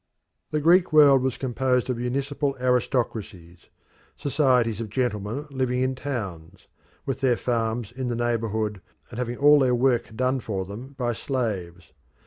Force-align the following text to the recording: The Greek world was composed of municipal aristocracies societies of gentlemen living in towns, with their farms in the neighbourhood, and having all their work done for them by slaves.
The 0.49 0.59
Greek 0.59 0.91
world 0.91 1.21
was 1.21 1.37
composed 1.37 1.87
of 1.87 1.97
municipal 1.99 2.57
aristocracies 2.59 3.67
societies 4.17 4.81
of 4.81 4.89
gentlemen 4.89 5.45
living 5.51 5.81
in 5.81 5.93
towns, 5.93 6.65
with 7.05 7.21
their 7.21 7.37
farms 7.37 7.91
in 7.91 8.07
the 8.07 8.15
neighbourhood, 8.15 8.81
and 9.11 9.19
having 9.19 9.37
all 9.37 9.59
their 9.59 9.75
work 9.75 10.15
done 10.15 10.39
for 10.39 10.65
them 10.65 10.95
by 10.97 11.13
slaves. 11.13 11.93